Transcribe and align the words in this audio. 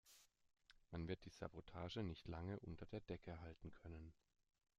Man 0.89 1.07
wird 1.07 1.25
die 1.25 1.29
Sabotage 1.29 2.01
nicht 2.01 2.27
lange 2.27 2.59
unter 2.61 2.87
der 2.87 3.01
Decke 3.01 3.39
halten 3.39 3.71
können. 3.75 4.15